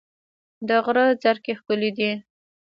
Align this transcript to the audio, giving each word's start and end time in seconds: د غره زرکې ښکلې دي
د 0.67 0.69
غره 0.83 1.05
زرکې 1.23 1.53
ښکلې 1.59 1.89
دي 1.97 2.11